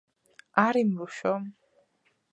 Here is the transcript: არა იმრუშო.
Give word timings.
არა 0.63 0.81
იმრუშო. 0.85 1.37